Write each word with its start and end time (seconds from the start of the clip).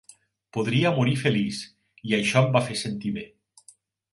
Podria 0.55 0.91
morir 0.95 1.13
feliç, 1.25 1.59
i 2.13 2.15
això 2.19 2.43
em 2.47 2.51
va 2.57 2.65
fer 2.71 2.79
sentir 2.85 3.13
bé. 3.19 3.29